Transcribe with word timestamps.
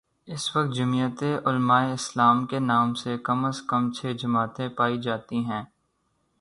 اس 0.25 0.55
وقت 0.55 0.73
جمعیت 0.75 1.23
علمائے 1.45 1.91
اسلام 1.93 2.45
کے 2.45 2.59
نام 2.59 2.93
سے 2.93 3.17
کم 3.17 3.45
از 3.45 3.61
کم 3.61 3.91
چھ 3.91 4.13
جماعتیں 4.19 4.69
پائی 4.69 5.01
جا 5.01 5.17
تی 5.17 5.39
ہیں۔ 5.45 5.63